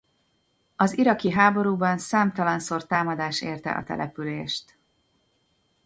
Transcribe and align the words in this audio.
Az 0.75 0.97
iraki 0.97 1.31
háborúban 1.31 1.97
számtalanszor 1.97 2.85
támadás 2.85 3.41
érte 3.41 3.71
a 3.71 3.83
települést. 3.83 4.77